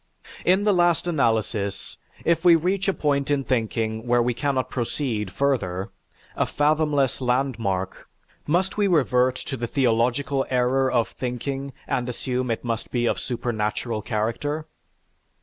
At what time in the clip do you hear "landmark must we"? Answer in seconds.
7.21-8.87